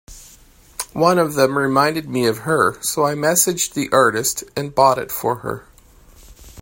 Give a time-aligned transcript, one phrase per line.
[0.93, 5.11] One of them reminded me of her, so I messaged the artist and bought it
[5.11, 5.67] for her.